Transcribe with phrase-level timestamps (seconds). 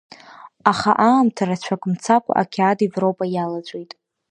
[0.71, 3.91] Аха аамҭа рацәак мцакәа ақьаад Европа иалаҵәеит.